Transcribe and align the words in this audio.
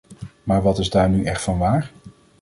Maar 0.43 0.61
wat 0.61 0.79
is 0.79 0.89
daar 0.89 1.09
nu 1.09 1.23
echt 1.23 1.41
van 1.41 1.57
waar? 1.57 1.91